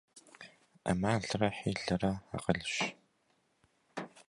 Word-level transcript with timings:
Ӏэмалрэ 0.83 1.47
хьилэрэ 1.57 2.11
акъылщ. 2.35 2.73